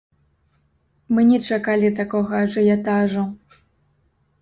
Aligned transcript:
Мы 1.17 1.27
не 1.33 1.39
чакалі 1.51 1.93
такога 2.01 2.43
ажыятажу. 2.49 3.31